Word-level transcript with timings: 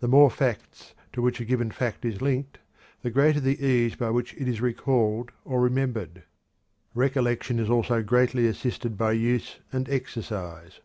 The 0.00 0.08
more 0.08 0.30
facts 0.30 0.92
to 1.14 1.22
which 1.22 1.40
a 1.40 1.44
given 1.46 1.70
fact 1.70 2.04
is 2.04 2.20
linked, 2.20 2.58
the 3.00 3.08
greater 3.08 3.40
the 3.40 3.64
ease 3.66 3.94
by 3.94 4.10
which 4.10 4.34
it 4.34 4.46
is 4.46 4.60
recalled 4.60 5.30
or 5.46 5.58
remembered. 5.62 6.24
Recollection 6.94 7.58
is 7.58 7.70
also 7.70 8.02
greatly 8.02 8.46
assisted 8.46 8.98
by 8.98 9.12
use 9.12 9.60
and 9.72 9.88
exercise. 9.88 10.80